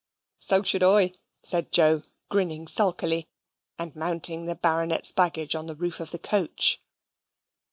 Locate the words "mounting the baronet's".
3.95-5.11